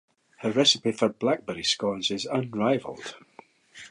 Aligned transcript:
Her 0.39 0.49
recipe 0.51 0.93
for 0.93 1.09
blackberry 1.09 1.61
scones 1.61 2.09
is 2.09 2.25
unrivaled. 2.25 3.13